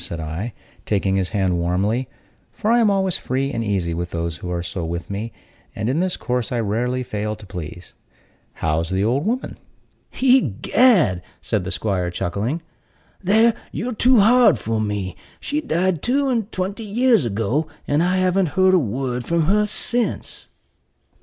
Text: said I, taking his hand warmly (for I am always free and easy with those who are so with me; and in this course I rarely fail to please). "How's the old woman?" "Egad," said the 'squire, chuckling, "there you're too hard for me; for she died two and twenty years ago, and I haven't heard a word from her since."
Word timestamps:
said 0.03 0.19
I, 0.19 0.53
taking 0.83 1.13
his 1.15 1.29
hand 1.29 1.59
warmly 1.59 2.07
(for 2.51 2.71
I 2.71 2.79
am 2.79 2.89
always 2.89 3.17
free 3.17 3.51
and 3.51 3.63
easy 3.63 3.93
with 3.93 4.09
those 4.09 4.37
who 4.37 4.49
are 4.51 4.63
so 4.63 4.83
with 4.83 5.11
me; 5.11 5.31
and 5.75 5.89
in 5.89 5.99
this 5.99 6.17
course 6.17 6.51
I 6.51 6.59
rarely 6.59 7.03
fail 7.03 7.35
to 7.35 7.45
please). 7.45 7.93
"How's 8.53 8.89
the 8.89 9.03
old 9.03 9.27
woman?" 9.27 9.59
"Egad," 10.19 11.21
said 11.39 11.65
the 11.65 11.69
'squire, 11.69 12.09
chuckling, 12.09 12.63
"there 13.23 13.53
you're 13.71 13.93
too 13.93 14.19
hard 14.21 14.57
for 14.57 14.81
me; 14.81 15.13
for 15.37 15.45
she 15.45 15.61
died 15.61 16.01
two 16.01 16.29
and 16.29 16.51
twenty 16.51 16.81
years 16.83 17.23
ago, 17.23 17.67
and 17.87 18.01
I 18.01 18.17
haven't 18.17 18.57
heard 18.57 18.73
a 18.73 18.79
word 18.79 19.23
from 19.23 19.43
her 19.43 19.67
since." 19.67 20.47